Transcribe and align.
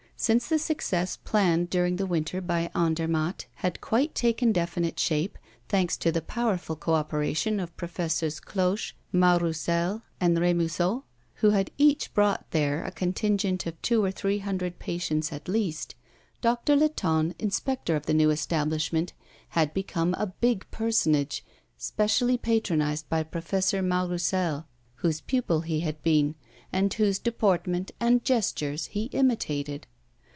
Since 0.17 0.49
the 0.49 0.59
success 0.59 1.17
planned 1.17 1.71
during 1.71 1.95
the 1.95 2.05
winter 2.05 2.41
by 2.41 2.69
Andermatt 2.75 3.47
had 3.55 3.81
quite 3.81 4.13
taken 4.13 4.51
definite 4.51 4.99
shape, 4.99 5.35
thanks 5.67 5.97
to 5.97 6.11
the 6.11 6.21
powerful 6.21 6.75
co 6.75 6.93
operation 6.93 7.59
of 7.59 7.75
Professors 7.75 8.39
Cloche, 8.39 8.93
Mas 9.11 9.41
Roussel, 9.41 10.03
and 10.19 10.37
Remusot, 10.37 11.01
who 11.37 11.49
had 11.49 11.71
each 11.79 12.13
brought 12.13 12.45
there 12.51 12.85
a 12.85 12.91
contingent 12.91 13.65
of 13.65 13.81
two 13.81 14.03
or 14.03 14.11
three 14.11 14.37
hundred 14.37 14.77
patients 14.77 15.33
at 15.33 15.47
least, 15.47 15.95
Doctor 16.39 16.75
Latonne, 16.75 17.33
inspector 17.39 17.95
of 17.95 18.05
the 18.05 18.13
new 18.13 18.29
establishment, 18.29 19.13
had 19.49 19.73
become 19.73 20.13
a 20.19 20.27
big 20.27 20.67
personage, 20.69 21.43
specially 21.79 22.37
patronized 22.37 23.09
by 23.09 23.23
Professor 23.23 23.81
Mas 23.81 24.07
Roussel, 24.07 24.67
whose 24.97 25.21
pupil 25.21 25.61
he 25.61 25.79
had 25.79 25.99
been, 26.03 26.35
and 26.71 26.93
whose 26.93 27.17
deportment 27.17 27.89
and 27.99 28.23
gestures 28.23 28.85
he 28.85 29.05
imitated. 29.05 29.87